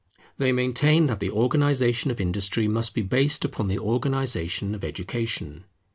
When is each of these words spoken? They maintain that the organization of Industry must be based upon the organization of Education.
They 0.39 0.51
maintain 0.51 1.05
that 1.05 1.19
the 1.19 1.29
organization 1.29 2.09
of 2.09 2.19
Industry 2.19 2.67
must 2.67 2.95
be 2.95 3.03
based 3.03 3.45
upon 3.45 3.67
the 3.67 3.77
organization 3.77 4.73
of 4.73 4.83
Education. 4.83 5.65